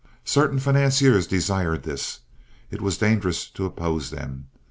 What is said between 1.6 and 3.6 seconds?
this. It was dangerous